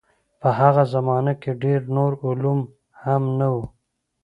[0.41, 2.59] په هغه زمانه کې ډېر نور علوم
[3.03, 3.63] هم نه وو.